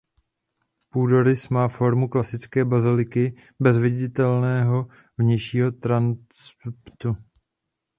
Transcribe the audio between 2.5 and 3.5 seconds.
baziliky